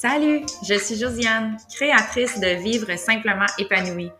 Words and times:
Salut, 0.00 0.46
je 0.66 0.78
suis 0.78 0.96
Josiane, 0.96 1.58
créatrice 1.76 2.40
de 2.40 2.62
Vivre 2.62 2.96
simplement 2.96 3.44
épanouie, 3.58 4.10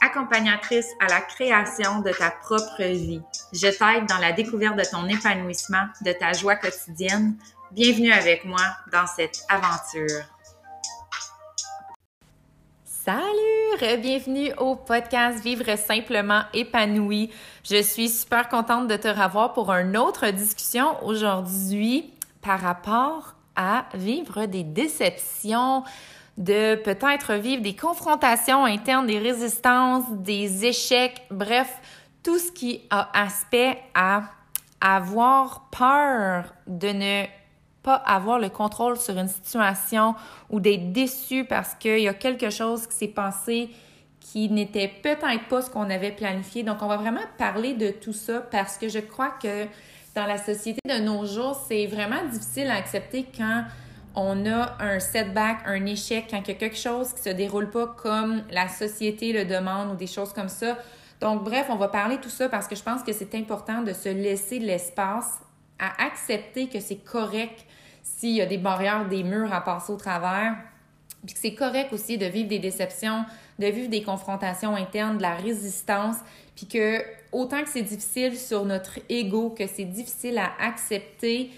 accompagnatrice 0.00 0.88
à 0.98 1.08
la 1.08 1.20
création 1.20 2.00
de 2.00 2.10
ta 2.10 2.30
propre 2.30 2.82
vie. 2.82 3.20
Je 3.52 3.66
t'aide 3.66 4.08
dans 4.08 4.16
la 4.16 4.32
découverte 4.32 4.76
de 4.76 4.84
ton 4.90 5.06
épanouissement, 5.06 5.88
de 6.00 6.12
ta 6.12 6.32
joie 6.32 6.56
quotidienne. 6.56 7.36
Bienvenue 7.70 8.12
avec 8.12 8.46
moi 8.46 8.62
dans 8.90 9.06
cette 9.06 9.40
aventure. 9.50 10.22
Salut, 12.86 14.00
bienvenue 14.00 14.54
au 14.56 14.74
podcast 14.74 15.44
Vivre 15.44 15.76
simplement 15.76 16.44
épanoui. 16.54 17.30
Je 17.62 17.82
suis 17.82 18.08
super 18.08 18.48
contente 18.48 18.88
de 18.88 18.96
te 18.96 19.08
revoir 19.08 19.52
pour 19.52 19.70
une 19.72 19.98
autre 19.98 20.30
discussion 20.30 21.04
aujourd'hui 21.04 22.10
par 22.40 22.58
rapport 22.58 23.35
à 23.56 23.86
vivre 23.94 24.46
des 24.46 24.62
déceptions, 24.62 25.82
de 26.36 26.76
peut-être 26.76 27.34
vivre 27.34 27.62
des 27.62 27.74
confrontations 27.74 28.64
internes, 28.64 29.06
des 29.06 29.18
résistances, 29.18 30.04
des 30.10 30.66
échecs, 30.66 31.22
bref, 31.30 31.80
tout 32.22 32.38
ce 32.38 32.52
qui 32.52 32.82
a 32.90 33.08
aspect 33.18 33.78
à 33.94 34.24
avoir 34.80 35.68
peur 35.70 36.52
de 36.66 36.88
ne 36.88 37.24
pas 37.82 37.94
avoir 37.94 38.38
le 38.38 38.50
contrôle 38.50 38.98
sur 38.98 39.16
une 39.16 39.28
situation 39.28 40.14
ou 40.50 40.60
d'être 40.60 40.92
déçu 40.92 41.44
parce 41.44 41.74
qu'il 41.74 42.00
y 42.00 42.08
a 42.08 42.14
quelque 42.14 42.50
chose 42.50 42.86
qui 42.86 42.94
s'est 42.94 43.08
passé 43.08 43.70
qui 44.32 44.50
n'était 44.50 44.88
peut-être 44.88 45.48
pas 45.48 45.62
ce 45.62 45.70
qu'on 45.70 45.88
avait 45.88 46.10
planifié. 46.10 46.64
Donc, 46.64 46.82
on 46.82 46.88
va 46.88 46.96
vraiment 46.96 47.20
parler 47.38 47.74
de 47.74 47.90
tout 47.90 48.12
ça 48.12 48.40
parce 48.40 48.76
que 48.76 48.88
je 48.88 48.98
crois 48.98 49.30
que 49.40 49.66
dans 50.16 50.26
la 50.26 50.38
société 50.38 50.80
de 50.88 50.98
nos 50.98 51.26
jours, 51.26 51.62
c'est 51.68 51.86
vraiment 51.86 52.24
difficile 52.24 52.68
à 52.68 52.76
accepter 52.76 53.26
quand 53.36 53.64
on 54.14 54.46
a 54.46 54.74
un 54.80 54.98
setback, 54.98 55.58
un 55.66 55.84
échec, 55.84 56.24
quand 56.30 56.40
il 56.40 56.48
y 56.48 56.50
a 56.52 56.54
quelque 56.54 56.76
chose 56.76 57.12
qui 57.12 57.22
se 57.22 57.28
déroule 57.28 57.70
pas 57.70 57.86
comme 57.86 58.42
la 58.50 58.66
société 58.66 59.34
le 59.34 59.44
demande 59.44 59.92
ou 59.92 59.94
des 59.94 60.06
choses 60.06 60.32
comme 60.32 60.48
ça. 60.48 60.78
Donc, 61.20 61.44
bref, 61.44 61.66
on 61.68 61.76
va 61.76 61.88
parler 61.88 62.16
tout 62.16 62.30
ça 62.30 62.48
parce 62.48 62.66
que 62.66 62.74
je 62.74 62.82
pense 62.82 63.02
que 63.02 63.12
c'est 63.12 63.34
important 63.34 63.82
de 63.82 63.92
se 63.92 64.08
laisser 64.08 64.58
de 64.58 64.64
l'espace 64.64 65.38
à 65.78 66.06
accepter 66.06 66.68
que 66.68 66.80
c'est 66.80 67.04
correct 67.04 67.66
s'il 68.02 68.36
y 68.36 68.40
a 68.40 68.46
des 68.46 68.56
barrières, 68.56 69.06
des 69.06 69.22
murs 69.22 69.52
à 69.52 69.60
passer 69.60 69.92
au 69.92 69.96
travers, 69.96 70.56
puis 71.26 71.34
que 71.34 71.40
c'est 71.40 71.54
correct 71.54 71.92
aussi 71.92 72.16
de 72.16 72.24
vivre 72.24 72.48
des 72.48 72.58
déceptions, 72.58 73.26
de 73.58 73.66
vivre 73.66 73.90
des 73.90 74.02
confrontations 74.02 74.76
internes, 74.76 75.18
de 75.18 75.22
la 75.22 75.34
résistance, 75.34 76.16
puis 76.54 76.66
que 76.66 77.02
autant 77.36 77.62
que 77.62 77.68
c'est 77.68 77.82
difficile 77.82 78.36
sur 78.36 78.64
notre 78.64 78.98
ego, 79.08 79.50
que 79.50 79.66
c'est 79.66 79.84
difficile 79.84 80.38
à 80.38 80.52
accepter, 80.58 81.50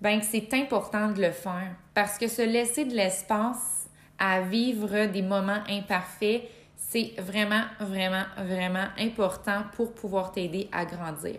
ben 0.00 0.20
que 0.20 0.24
c'est 0.24 0.52
important 0.54 1.10
de 1.10 1.20
le 1.20 1.30
faire. 1.30 1.74
Parce 1.94 2.16
que 2.18 2.26
se 2.26 2.42
laisser 2.42 2.86
de 2.86 2.94
l'espace 2.94 3.88
à 4.18 4.40
vivre 4.40 5.06
des 5.06 5.22
moments 5.22 5.62
imparfaits, 5.68 6.42
c'est 6.76 7.12
vraiment, 7.18 7.64
vraiment, 7.80 8.24
vraiment 8.38 8.86
important 8.98 9.64
pour 9.74 9.92
pouvoir 9.92 10.32
t'aider 10.32 10.68
à 10.72 10.84
grandir. 10.86 11.36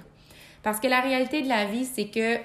Parce 0.61 0.79
que 0.79 0.87
la 0.87 1.01
réalité 1.01 1.41
de 1.41 1.49
la 1.49 1.65
vie, 1.65 1.85
c'est 1.85 2.07
que 2.07 2.37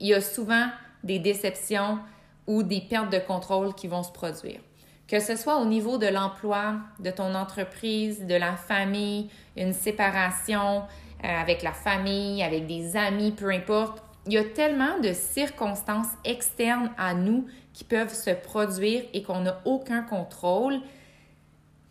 il 0.00 0.08
y 0.08 0.14
a 0.14 0.20
souvent 0.20 0.68
des 1.02 1.18
déceptions 1.18 1.98
ou 2.46 2.62
des 2.62 2.80
pertes 2.80 3.12
de 3.12 3.18
contrôle 3.18 3.74
qui 3.74 3.88
vont 3.88 4.02
se 4.02 4.12
produire 4.12 4.60
que 5.08 5.20
ce 5.20 5.36
soit 5.36 5.56
au 5.56 5.64
niveau 5.64 5.96
de 5.96 6.06
l'emploi, 6.06 6.76
de 7.00 7.10
ton 7.10 7.34
entreprise, 7.34 8.26
de 8.26 8.34
la 8.34 8.56
famille, 8.56 9.30
une 9.56 9.72
séparation 9.72 10.82
euh, 11.24 11.40
avec 11.40 11.62
la 11.62 11.72
famille, 11.72 12.42
avec 12.42 12.66
des 12.66 12.96
amis, 12.96 13.32
peu 13.32 13.50
importe. 13.50 14.02
Il 14.26 14.34
y 14.34 14.38
a 14.38 14.44
tellement 14.44 14.98
de 15.00 15.14
circonstances 15.14 16.10
externes 16.24 16.90
à 16.98 17.14
nous 17.14 17.46
qui 17.72 17.84
peuvent 17.84 18.12
se 18.12 18.30
produire 18.30 19.02
et 19.14 19.22
qu'on 19.22 19.40
n'a 19.40 19.60
aucun 19.64 20.02
contrôle, 20.02 20.80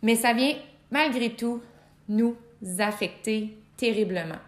mais 0.02 0.14
ça 0.14 0.32
vient 0.32 0.54
malgré 0.92 1.30
tout 1.30 1.60
nous 2.08 2.36
affecter 2.78 3.58
terriblement. 3.76 4.38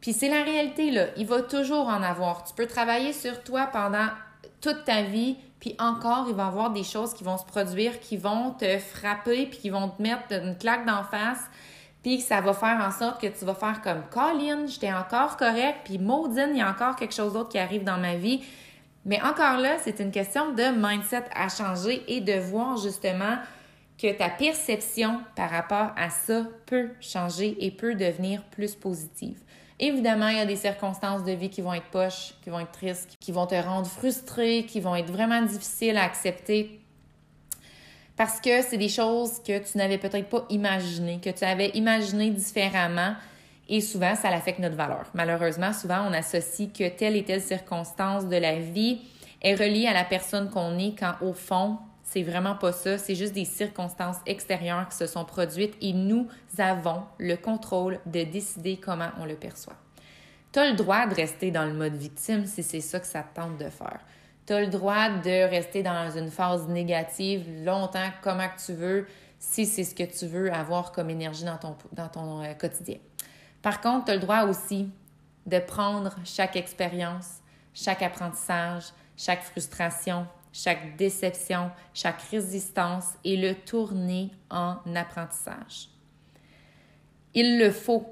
Puis 0.00 0.14
c'est 0.14 0.30
la 0.30 0.42
réalité, 0.42 0.90
là. 0.90 1.08
Il 1.16 1.26
va 1.26 1.42
toujours 1.42 1.88
en 1.88 2.02
avoir. 2.02 2.44
Tu 2.44 2.54
peux 2.54 2.66
travailler 2.66 3.12
sur 3.12 3.44
toi 3.44 3.68
pendant 3.72 4.08
toute 4.60 4.84
ta 4.84 5.02
vie, 5.02 5.36
puis 5.60 5.76
encore, 5.78 6.26
il 6.28 6.34
va 6.34 6.44
y 6.44 6.46
avoir 6.46 6.70
des 6.70 6.84
choses 6.84 7.14
qui 7.14 7.24
vont 7.24 7.38
se 7.38 7.44
produire, 7.44 8.00
qui 8.00 8.16
vont 8.16 8.50
te 8.50 8.78
frapper, 8.78 9.46
puis 9.46 9.58
qui 9.58 9.70
vont 9.70 9.88
te 9.88 10.02
mettre 10.02 10.32
une 10.32 10.56
claque 10.56 10.86
d'en 10.86 11.04
face, 11.04 11.48
puis 12.02 12.20
ça 12.20 12.40
va 12.40 12.52
faire 12.52 12.80
en 12.84 12.90
sorte 12.90 13.20
que 13.20 13.28
tu 13.28 13.44
vas 13.44 13.54
faire 13.54 13.80
comme 13.80 14.02
Colin, 14.10 14.66
j'étais 14.66 14.92
encore 14.92 15.36
correct, 15.36 15.80
puis 15.84 15.98
Maudine, 15.98 16.50
il 16.52 16.58
y 16.58 16.62
a 16.62 16.68
encore 16.68 16.96
quelque 16.96 17.14
chose 17.14 17.34
d'autre 17.34 17.50
qui 17.50 17.58
arrive 17.58 17.84
dans 17.84 17.98
ma 17.98 18.16
vie. 18.16 18.42
Mais 19.04 19.20
encore 19.22 19.58
là, 19.58 19.76
c'est 19.82 20.00
une 20.00 20.10
question 20.10 20.52
de 20.52 20.64
mindset 20.76 21.24
à 21.34 21.48
changer 21.48 22.02
et 22.08 22.20
de 22.20 22.34
voir 22.40 22.76
justement 22.76 23.36
que 23.98 24.12
ta 24.16 24.28
perception 24.28 25.20
par 25.36 25.50
rapport 25.50 25.92
à 25.96 26.10
ça 26.10 26.42
peut 26.66 26.90
changer 27.00 27.56
et 27.64 27.70
peut 27.70 27.94
devenir 27.94 28.42
plus 28.44 28.74
positive. 28.74 29.38
Évidemment, 29.84 30.28
il 30.28 30.38
y 30.38 30.40
a 30.40 30.46
des 30.46 30.56
circonstances 30.56 31.24
de 31.24 31.32
vie 31.32 31.50
qui 31.50 31.60
vont 31.60 31.74
être 31.74 31.90
poches, 31.90 32.34
qui 32.42 32.50
vont 32.50 32.60
être 32.60 32.72
tristes, 32.72 33.16
qui 33.20 33.32
vont 33.32 33.46
te 33.46 33.54
rendre 33.54 33.86
frustré, 33.86 34.64
qui 34.64 34.80
vont 34.80 34.96
être 34.96 35.10
vraiment 35.10 35.42
difficiles 35.42 35.98
à 35.98 36.04
accepter 36.04 36.78
parce 38.16 38.40
que 38.40 38.62
c'est 38.62 38.76
des 38.76 38.88
choses 38.88 39.42
que 39.42 39.58
tu 39.58 39.78
n'avais 39.78 39.98
peut-être 39.98 40.28
pas 40.28 40.44
imaginées, 40.50 41.18
que 41.20 41.30
tu 41.30 41.44
avais 41.44 41.70
imaginées 41.70 42.30
différemment 42.30 43.14
et 43.68 43.80
souvent, 43.80 44.14
ça 44.14 44.28
affecte 44.28 44.58
notre 44.58 44.76
valeur. 44.76 45.06
Malheureusement, 45.14 45.72
souvent, 45.72 46.06
on 46.08 46.12
associe 46.12 46.68
que 46.72 46.88
telle 46.88 47.16
et 47.16 47.24
telle 47.24 47.40
circonstance 47.40 48.28
de 48.28 48.36
la 48.36 48.60
vie 48.60 49.00
est 49.40 49.54
reliée 49.54 49.86
à 49.86 49.92
la 49.92 50.04
personne 50.04 50.50
qu'on 50.50 50.78
est 50.78 50.94
quand 50.98 51.14
au 51.20 51.32
fond, 51.32 51.78
c'est 52.12 52.22
vraiment 52.22 52.54
pas 52.54 52.72
ça. 52.72 52.98
C'est 52.98 53.14
juste 53.14 53.32
des 53.32 53.46
circonstances 53.46 54.18
extérieures 54.26 54.86
qui 54.88 54.96
se 54.96 55.06
sont 55.06 55.24
produites 55.24 55.74
et 55.80 55.94
nous 55.94 56.28
avons 56.58 57.04
le 57.18 57.36
contrôle 57.36 58.00
de 58.04 58.22
décider 58.24 58.76
comment 58.76 59.08
on 59.18 59.24
le 59.24 59.34
perçoit. 59.34 59.76
Tu 60.52 60.58
as 60.58 60.70
le 60.70 60.76
droit 60.76 61.06
de 61.06 61.14
rester 61.14 61.50
dans 61.50 61.64
le 61.64 61.72
mode 61.72 61.94
victime 61.94 62.44
si 62.44 62.62
c'est 62.62 62.82
ça 62.82 63.00
que 63.00 63.06
ça 63.06 63.22
te 63.22 63.34
tente 63.34 63.56
de 63.56 63.70
faire. 63.70 64.00
Tu 64.46 64.52
as 64.52 64.60
le 64.60 64.66
droit 64.66 65.08
de 65.08 65.48
rester 65.48 65.82
dans 65.82 66.10
une 66.10 66.30
phase 66.30 66.68
négative 66.68 67.46
longtemps, 67.64 68.10
comment 68.20 68.48
que 68.48 68.60
tu 68.62 68.74
veux, 68.74 69.06
si 69.38 69.64
c'est 69.64 69.84
ce 69.84 69.94
que 69.94 70.02
tu 70.02 70.26
veux 70.26 70.52
avoir 70.52 70.92
comme 70.92 71.08
énergie 71.08 71.44
dans 71.44 71.56
ton, 71.56 71.76
dans 71.92 72.08
ton 72.08 72.42
euh, 72.42 72.52
quotidien. 72.52 72.98
Par 73.62 73.80
contre, 73.80 74.06
tu 74.06 74.10
as 74.10 74.14
le 74.16 74.20
droit 74.20 74.42
aussi 74.42 74.90
de 75.46 75.58
prendre 75.58 76.14
chaque 76.24 76.56
expérience, 76.56 77.36
chaque 77.72 78.02
apprentissage, 78.02 78.84
chaque 79.16 79.42
frustration, 79.42 80.26
chaque 80.52 80.96
déception, 80.96 81.70
chaque 81.94 82.22
résistance 82.30 83.14
et 83.24 83.36
le 83.36 83.54
tourner 83.54 84.30
en 84.50 84.76
apprentissage. 84.94 85.88
Il 87.34 87.58
le 87.58 87.70
faut 87.70 88.06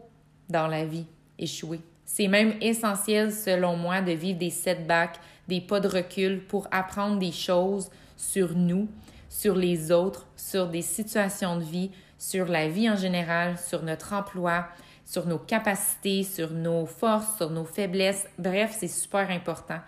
dans 0.48 0.66
la 0.66 0.84
vie, 0.84 1.06
échouer. 1.38 1.80
C'est 2.04 2.28
même 2.28 2.54
essentiel, 2.60 3.32
selon 3.32 3.76
moi, 3.76 4.00
de 4.00 4.12
vivre 4.12 4.38
des 4.38 4.50
setbacks, 4.50 5.20
des 5.46 5.60
pas 5.60 5.80
de 5.80 5.88
recul 5.88 6.42
pour 6.42 6.66
apprendre 6.70 7.18
des 7.18 7.32
choses 7.32 7.90
sur 8.16 8.56
nous, 8.56 8.88
sur 9.28 9.54
les 9.54 9.92
autres, 9.92 10.26
sur 10.36 10.68
des 10.68 10.82
situations 10.82 11.56
de 11.56 11.62
vie, 11.62 11.90
sur 12.18 12.46
la 12.46 12.68
vie 12.68 12.90
en 12.90 12.96
général, 12.96 13.58
sur 13.58 13.82
notre 13.82 14.12
emploi, 14.12 14.66
sur 15.04 15.26
nos 15.26 15.38
capacités, 15.38 16.22
sur 16.22 16.50
nos 16.50 16.86
forces, 16.86 17.36
sur 17.36 17.50
nos 17.50 17.64
faiblesses. 17.64 18.26
Bref, 18.38 18.76
c'est 18.78 18.88
super 18.88 19.30
important. 19.30 19.80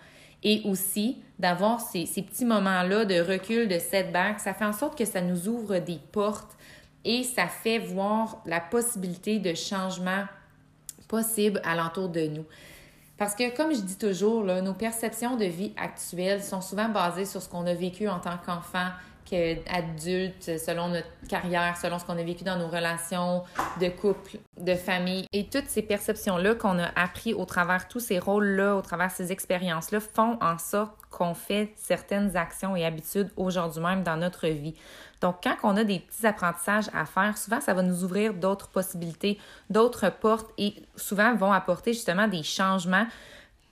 Et 0.43 0.61
aussi, 0.65 1.17
d'avoir 1.39 1.79
ces, 1.79 2.05
petits 2.05 2.45
moments-là 2.45 3.05
de 3.05 3.19
recul, 3.19 3.67
de 3.67 3.79
setback, 3.79 4.39
ça 4.39 4.53
fait 4.53 4.65
en 4.65 4.73
sorte 4.73 4.97
que 4.97 5.05
ça 5.05 5.21
nous 5.21 5.47
ouvre 5.47 5.79
des 5.79 5.99
portes 6.11 6.57
et 7.05 7.23
ça 7.23 7.47
fait 7.47 7.79
voir 7.79 8.41
la 8.45 8.59
possibilité 8.59 9.39
de 9.39 9.53
changement 9.53 10.25
possible 11.07 11.61
alentour 11.63 12.09
de 12.09 12.27
nous. 12.27 12.45
Parce 13.17 13.35
que, 13.35 13.55
comme 13.55 13.73
je 13.73 13.81
dis 13.81 13.97
toujours, 13.97 14.43
nos 14.43 14.73
perceptions 14.73 15.37
de 15.37 15.45
vie 15.45 15.71
actuelles 15.77 16.43
sont 16.43 16.61
souvent 16.61 16.89
basées 16.89 17.25
sur 17.25 17.41
ce 17.41 17.47
qu'on 17.47 17.65
a 17.65 17.73
vécu 17.73 18.07
en 18.07 18.19
tant 18.19 18.37
qu'enfant, 18.45 18.89
qu'adulte, 19.25 20.57
selon 20.59 20.89
notre 20.89 21.07
carrière, 21.27 21.77
selon 21.77 21.99
ce 21.99 22.05
qu'on 22.05 22.17
a 22.17 22.23
vécu 22.23 22.43
dans 22.43 22.57
nos 22.57 22.67
relations 22.67 23.43
de 23.79 23.89
couple, 23.89 24.37
de 24.59 24.75
famille. 24.75 25.25
Et 25.33 25.45
toutes 25.45 25.67
ces 25.67 25.81
perceptions-là 25.81 26.55
qu'on 26.55 26.79
a 26.79 26.87
appris 26.95 27.33
au 27.33 27.45
travers 27.45 27.87
tous 27.87 27.99
ces 27.99 28.19
rôles-là, 28.19 28.75
au 28.75 28.81
travers 28.81 29.11
ces 29.11 29.31
expériences-là, 29.31 29.99
font 29.99 30.37
en 30.41 30.57
sorte 30.57 30.93
qu'on 31.09 31.33
fait 31.33 31.73
certaines 31.75 32.35
actions 32.35 32.75
et 32.75 32.85
habitudes 32.85 33.29
aujourd'hui 33.37 33.81
même 33.81 34.03
dans 34.03 34.17
notre 34.17 34.47
vie. 34.47 34.75
Donc, 35.21 35.37
quand 35.41 35.55
on 35.63 35.77
a 35.77 35.83
des 35.83 35.99
petits 35.99 36.25
apprentissages 36.25 36.89
à 36.93 37.05
faire, 37.05 37.37
souvent, 37.37 37.61
ça 37.61 37.73
va 37.73 37.81
nous 37.81 38.03
ouvrir 38.03 38.33
d'autres 38.33 38.67
possibilités, 38.67 39.39
d'autres 39.69 40.09
portes 40.09 40.51
et 40.57 40.73
souvent 40.97 41.33
vont 41.35 41.53
apporter 41.53 41.93
justement 41.93 42.27
des 42.27 42.43
changements 42.43 43.07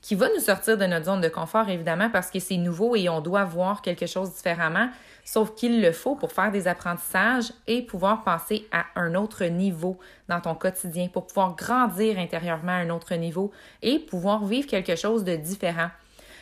qui 0.02 0.16
vont 0.16 0.30
nous 0.34 0.42
sortir 0.42 0.78
de 0.78 0.86
notre 0.86 1.06
zone 1.06 1.22
de 1.22 1.28
confort, 1.30 1.70
évidemment, 1.70 2.10
parce 2.10 2.32
que 2.32 2.40
c'est 2.40 2.58
nouveau 2.58 2.96
et 2.96 3.08
on 3.10 3.22
doit 3.22 3.44
voir 3.44 3.82
quelque 3.82 4.08
chose 4.08 4.34
différemment, 4.34 4.90
sauf 5.24 5.56
qu'il 5.56 5.82
le 5.82 5.92
faut 5.92 6.16
pour 6.16 6.32
faire 6.32 6.52
des 6.52 6.68
apprentissages 6.68 7.52
et 7.68 7.82
pouvoir 7.82 8.24
passer 8.24 8.68
à 8.72 8.86
un 8.96 9.16
autre 9.16 9.46
niveau 9.46 9.98
dans 10.28 10.42
ton 10.42 10.56
quotidien, 10.56 11.08
pour 11.08 11.28
pouvoir 11.28 11.56
grandir 11.56 12.18
intérieurement 12.18 12.72
à 12.72 12.82
un 12.82 12.90
autre 12.90 13.16
niveau 13.16 13.52
et 13.82 14.00
pouvoir 14.00 14.46
vivre 14.46 14.68
quelque 14.68 14.96
chose 14.96 15.24
de 15.24 15.36
différent. 15.36 15.90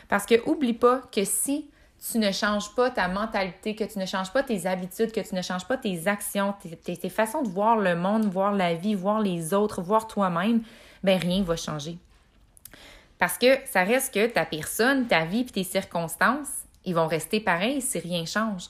Parce 0.08 0.26
que 0.26 0.34
oublie 0.48 0.72
pas 0.72 1.02
que 1.12 1.24
si 1.24 1.70
tu 2.10 2.18
ne 2.18 2.32
changes 2.32 2.74
pas 2.74 2.90
ta 2.90 3.08
mentalité, 3.08 3.74
que 3.74 3.84
tu 3.84 3.98
ne 3.98 4.06
changes 4.06 4.32
pas 4.32 4.42
tes 4.42 4.66
habitudes, 4.66 5.12
que 5.12 5.20
tu 5.20 5.34
ne 5.34 5.42
changes 5.42 5.66
pas 5.66 5.76
tes 5.76 6.08
actions, 6.08 6.54
tes, 6.82 7.08
façons 7.10 7.42
de 7.42 7.48
voir 7.48 7.76
le 7.76 7.94
monde, 7.94 8.24
voir 8.24 8.52
la 8.52 8.74
vie, 8.74 8.94
voir 8.94 9.20
les 9.20 9.52
autres, 9.52 9.82
voir 9.82 10.06
toi-même, 10.06 10.62
ben 11.04 11.18
rien 11.18 11.42
va 11.42 11.56
changer. 11.56 11.98
Parce 13.18 13.36
que 13.36 13.58
ça 13.66 13.84
reste 13.84 14.14
que 14.14 14.26
ta 14.26 14.46
personne, 14.46 15.06
ta 15.06 15.26
vie 15.26 15.40
et 15.40 15.46
tes 15.46 15.64
circonstances, 15.64 16.64
ils 16.84 16.94
vont 16.94 17.06
rester 17.06 17.40
pareils 17.40 17.80
si 17.80 17.98
rien 17.98 18.24
change. 18.24 18.68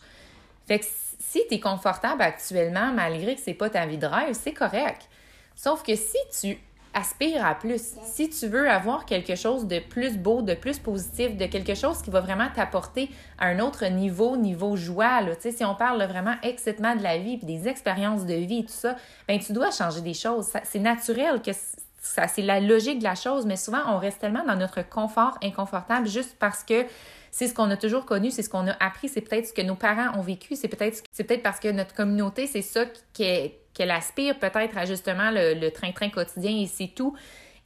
Fait 0.66 0.78
que 0.78 0.86
si 1.18 1.42
tu 1.48 1.54
es 1.54 1.60
confortable 1.60 2.22
actuellement, 2.22 2.92
malgré 2.92 3.34
que 3.34 3.40
c'est 3.40 3.54
pas 3.54 3.70
ta 3.70 3.86
vie 3.86 3.98
de 3.98 4.06
rêve, 4.06 4.34
c'est 4.34 4.52
correct. 4.52 5.08
Sauf 5.54 5.82
que 5.82 5.94
si 5.94 6.16
tu 6.40 6.58
aspires 6.92 7.46
à 7.46 7.54
plus, 7.54 7.94
si 8.02 8.28
tu 8.30 8.48
veux 8.48 8.68
avoir 8.68 9.04
quelque 9.04 9.36
chose 9.36 9.66
de 9.66 9.78
plus 9.78 10.16
beau, 10.16 10.42
de 10.42 10.54
plus 10.54 10.78
positif, 10.78 11.36
de 11.36 11.46
quelque 11.46 11.74
chose 11.74 12.02
qui 12.02 12.10
va 12.10 12.20
vraiment 12.20 12.48
t'apporter 12.54 13.10
à 13.38 13.46
un 13.46 13.60
autre 13.60 13.86
niveau, 13.86 14.36
niveau 14.36 14.76
joie, 14.76 15.20
là, 15.20 15.32
si 15.38 15.64
on 15.64 15.74
parle 15.74 16.02
vraiment 16.04 16.34
excitement 16.42 16.96
de 16.96 17.02
la 17.02 17.18
vie, 17.18 17.36
puis 17.36 17.46
des 17.46 17.68
expériences 17.68 18.26
de 18.26 18.34
vie 18.34 18.60
et 18.60 18.64
tout 18.64 18.72
ça, 18.72 18.96
ben 19.28 19.38
tu 19.38 19.52
dois 19.52 19.70
changer 19.70 20.00
des 20.00 20.14
choses. 20.14 20.48
C'est 20.64 20.80
naturel 20.80 21.40
que 21.42 21.52
ça, 22.00 22.26
c'est 22.26 22.42
la 22.42 22.60
logique 22.60 22.98
de 22.98 23.04
la 23.04 23.14
chose, 23.14 23.46
mais 23.46 23.56
souvent, 23.56 23.82
on 23.88 23.98
reste 23.98 24.20
tellement 24.20 24.44
dans 24.44 24.56
notre 24.56 24.82
confort 24.88 25.38
inconfortable 25.42 26.08
juste 26.08 26.36
parce 26.38 26.64
que 26.64 26.86
c'est 27.30 27.46
ce 27.46 27.54
qu'on 27.54 27.70
a 27.70 27.76
toujours 27.76 28.06
connu, 28.06 28.30
c'est 28.30 28.42
ce 28.42 28.48
qu'on 28.48 28.66
a 28.66 28.72
appris, 28.80 29.08
c'est 29.08 29.20
peut-être 29.20 29.46
ce 29.46 29.52
que 29.52 29.62
nos 29.62 29.76
parents 29.76 30.18
ont 30.18 30.22
vécu, 30.22 30.56
c'est 30.56 30.68
peut-être 30.68 31.02
c'est 31.12 31.24
peut-être 31.24 31.42
parce 31.42 31.60
que 31.60 31.68
notre 31.68 31.94
communauté, 31.94 32.46
c'est 32.46 32.62
ça 32.62 32.86
qu'elle 33.12 33.90
aspire 33.90 34.38
peut-être 34.38 34.76
à 34.76 34.86
justement 34.86 35.30
le 35.30 35.68
train-train 35.68 36.08
quotidien 36.08 36.56
et 36.58 36.66
c'est 36.66 36.88
tout. 36.88 37.14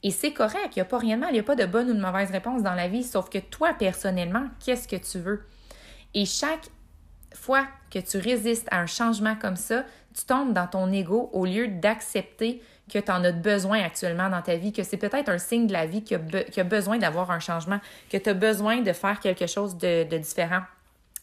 Et 0.03 0.11
c'est 0.11 0.33
correct, 0.33 0.75
il 0.75 0.79
n'y 0.79 0.81
a 0.81 0.85
pas 0.85 0.99
rien 0.99 1.15
de 1.15 1.21
mal, 1.21 1.29
il 1.31 1.33
n'y 1.33 1.39
a 1.39 1.43
pas 1.43 1.55
de 1.55 1.65
bonne 1.65 1.89
ou 1.89 1.93
de 1.93 1.99
mauvaise 1.99 2.29
réponse 2.29 2.61
dans 2.61 2.75
la 2.75 2.87
vie, 2.87 3.03
sauf 3.03 3.27
que 3.27 3.39
toi, 3.39 3.73
personnellement, 3.73 4.47
qu'est-ce 4.63 4.87
que 4.87 4.97
tu 4.97 5.17
veux? 5.17 5.43
Et 6.13 6.25
chaque 6.25 6.69
fois 7.33 7.65
que 7.89 7.97
tu 7.97 8.19
résistes 8.19 8.67
à 8.69 8.81
un 8.81 8.85
changement 8.85 9.35
comme 9.35 9.55
ça, 9.55 9.83
tu 10.13 10.25
tombes 10.25 10.53
dans 10.53 10.67
ton 10.67 10.91
ego 10.91 11.31
au 11.33 11.45
lieu 11.45 11.67
d'accepter 11.67 12.61
que 12.91 12.99
tu 12.99 13.11
en 13.11 13.23
as 13.23 13.31
besoin 13.31 13.83
actuellement 13.83 14.29
dans 14.29 14.41
ta 14.41 14.55
vie, 14.55 14.71
que 14.71 14.83
c'est 14.83 14.97
peut-être 14.97 15.29
un 15.29 15.37
signe 15.37 15.67
de 15.67 15.73
la 15.73 15.85
vie 15.85 16.03
qui 16.03 16.13
a, 16.15 16.63
besoin 16.63 16.97
d'avoir 16.97 17.31
un 17.31 17.39
changement, 17.39 17.79
que 18.09 18.17
tu 18.17 18.29
as 18.29 18.33
besoin 18.33 18.81
de 18.81 18.93
faire 18.93 19.19
quelque 19.19 19.47
chose 19.47 19.77
de, 19.77 20.03
de 20.03 20.17
différent. 20.17 20.61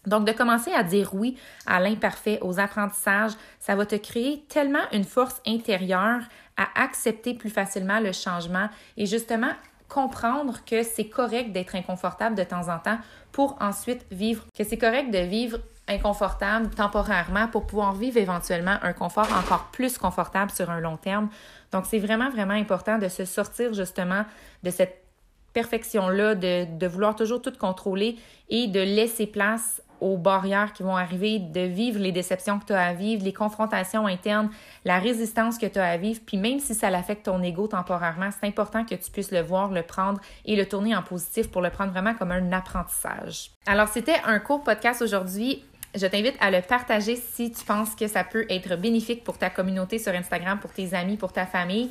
Donc, 0.07 0.27
de 0.27 0.33
commencer 0.33 0.73
à 0.73 0.83
dire 0.83 1.15
oui 1.15 1.37
à 1.67 1.79
l'imparfait, 1.79 2.39
aux 2.41 2.59
apprentissages, 2.59 3.33
ça 3.61 3.77
va 3.77 3.87
te 3.87 3.95
créer 3.95 4.45
tellement 4.49 4.83
une 4.93 5.05
force 5.05 5.41
intérieure 5.47 6.23
à 6.57 6.83
accepter 6.83 7.35
plus 7.35 7.51
facilement 7.51 8.01
le 8.01 8.13
changement 8.13 8.69
et 8.97 9.07
justement 9.07 9.53
comprendre 9.89 10.65
que 10.65 10.83
c'est 10.83 11.09
correct 11.09 11.53
d'être 11.53 11.75
inconfortable 11.75 12.35
de 12.35 12.43
temps 12.43 12.69
en 12.69 12.79
temps 12.79 12.99
pour 13.31 13.57
ensuite 13.61 14.05
vivre, 14.11 14.45
que 14.57 14.65
c'est 14.65 14.79
correct 14.79 15.11
de 15.11 15.19
vivre 15.19 15.59
inconfortable 15.95 16.71
temporairement 16.71 17.49
pour 17.49 17.67
pouvoir 17.67 17.95
vivre 17.95 18.19
éventuellement 18.19 18.77
un 18.83 18.93
confort 18.93 19.29
encore 19.37 19.69
plus 19.73 19.99
confortable 19.99 20.51
sur 20.51 20.71
un 20.71 20.81
long 20.81 20.97
terme. 20.97 21.29
Donc, 21.73 21.87
c'est 21.87 21.99
vraiment, 21.99 22.31
vraiment 22.31 22.55
important 22.55 22.99
de 22.99 23.09
se 23.09 23.25
sortir 23.25 23.75
justement 23.75 24.25
de 24.63 24.71
cette 24.71 25.05
perfection-là, 25.53 26.35
de, 26.35 26.67
de 26.79 26.87
vouloir 26.87 27.15
toujours 27.15 27.43
tout 27.43 27.53
contrôler 27.59 28.17
et 28.49 28.69
de 28.69 28.81
laisser 28.81 29.27
place 29.27 29.83
aux 30.03 30.17
barrières 30.17 30.73
qui 30.73 30.83
vont 30.83 30.97
arriver, 30.97 31.39
de 31.39 31.61
vivre 31.61 32.01
les 32.01 32.11
déceptions 32.11 32.59
que 32.59 32.67
tu 32.67 32.73
as 32.73 32.87
à 32.87 32.93
vivre, 32.93 33.25
les 33.25 33.33
confrontations 33.33 34.07
internes, 34.07 34.51
la 34.85 34.99
résistance 34.99 35.59
que 35.59 35.67
tu 35.67 35.79
as 35.79 35.91
à 35.91 35.97
vivre, 35.97 36.21
puis 36.27 36.37
même 36.37 36.59
si 36.59 36.75
ça 36.75 36.91
l'affecte 36.91 37.27
ton 37.27 37.41
ego 37.41 37.69
temporairement, 37.69 38.31
c'est 38.33 38.47
important 38.47 38.85
que 38.85 38.97
tu 38.97 39.11
puisses 39.13 39.31
le 39.31 39.43
voir, 39.43 39.71
le 39.71 39.83
prendre 39.83 40.21
et 40.45 40.57
le 40.57 40.67
tourner 40.67 40.97
en 40.97 41.03
positif 41.03 41.51
pour 41.51 41.63
le 41.63 41.71
prendre 41.71 41.93
vraiment 41.93 42.15
comme 42.15 42.33
un 42.33 42.53
apprentissage. 42.53 43.53
Alors, 43.65 43.87
c'était 43.87 44.21
un 44.25 44.41
court 44.41 44.65
podcast 44.65 45.03
aujourd'hui. 45.03 45.65
Je 45.95 46.07
t'invite 46.07 46.37
à 46.41 46.51
le 46.51 46.63
partager 46.63 47.17
si 47.17 47.51
tu 47.53 47.65
penses 47.65 47.95
que 47.95 48.07
ça 48.07 48.25
peut 48.25 48.47
être 48.49 48.77
bénéfique 48.77 49.25
pour 49.25 49.37
ta 49.37 49.51
communauté 49.51 49.99
sur 49.99 50.13
Instagram, 50.13 50.59
pour 50.59 50.73
tes 50.73 50.95
amis, 50.95 51.17
pour 51.17 51.33
ta 51.33 51.45
famille. 51.47 51.91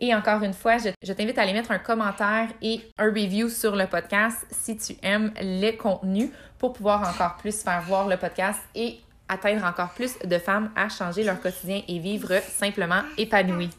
Et 0.00 0.14
encore 0.14 0.42
une 0.42 0.54
fois, 0.54 0.78
je, 0.78 1.12
t'invite 1.12 1.38
à 1.38 1.42
aller 1.42 1.52
mettre 1.52 1.70
un 1.70 1.78
commentaire 1.78 2.48
et 2.62 2.80
un 2.98 3.06
review 3.06 3.48
sur 3.48 3.76
le 3.76 3.86
podcast 3.86 4.46
si 4.50 4.76
tu 4.76 4.96
aimes 5.02 5.32
les 5.40 5.76
contenus 5.76 6.30
pour 6.58 6.72
pouvoir 6.72 7.08
encore 7.08 7.36
plus 7.36 7.62
faire 7.62 7.82
voir 7.82 8.08
le 8.08 8.16
podcast 8.16 8.60
et 8.74 8.98
atteindre 9.28 9.64
encore 9.64 9.90
plus 9.90 10.18
de 10.18 10.38
femmes 10.38 10.70
à 10.74 10.88
changer 10.88 11.22
leur 11.22 11.40
quotidien 11.40 11.82
et 11.86 11.98
vivre 11.98 12.40
simplement 12.48 13.02
épanoui. 13.18 13.70